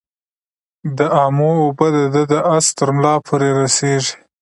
[0.97, 4.13] د امو اوبه د ده د آس ترملا پوري رسیږي.